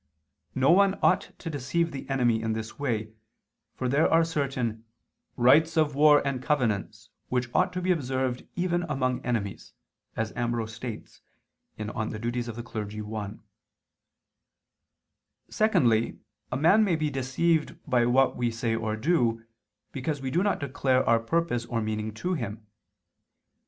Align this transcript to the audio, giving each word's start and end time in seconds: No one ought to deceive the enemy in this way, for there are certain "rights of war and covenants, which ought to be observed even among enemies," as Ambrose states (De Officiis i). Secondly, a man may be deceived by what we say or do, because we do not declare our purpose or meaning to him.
No 0.55 0.71
one 0.71 0.95
ought 1.03 1.31
to 1.37 1.49
deceive 1.51 1.91
the 1.91 2.09
enemy 2.09 2.41
in 2.41 2.53
this 2.53 2.79
way, 2.79 3.13
for 3.75 3.87
there 3.87 4.11
are 4.11 4.23
certain 4.23 4.83
"rights 5.37 5.77
of 5.77 5.93
war 5.93 6.25
and 6.25 6.41
covenants, 6.41 7.11
which 7.29 7.53
ought 7.53 7.71
to 7.73 7.83
be 7.83 7.91
observed 7.91 8.47
even 8.55 8.81
among 8.89 9.23
enemies," 9.23 9.73
as 10.15 10.33
Ambrose 10.35 10.73
states 10.73 11.21
(De 11.77 11.85
Officiis 11.93 13.13
i). 13.13 13.29
Secondly, 15.51 16.17
a 16.51 16.57
man 16.57 16.83
may 16.83 16.95
be 16.95 17.11
deceived 17.11 17.77
by 17.87 18.03
what 18.07 18.35
we 18.35 18.49
say 18.49 18.75
or 18.75 18.95
do, 18.95 19.45
because 19.91 20.19
we 20.19 20.31
do 20.31 20.41
not 20.41 20.57
declare 20.59 21.07
our 21.07 21.19
purpose 21.19 21.67
or 21.67 21.79
meaning 21.79 22.11
to 22.11 22.33
him. 22.33 22.65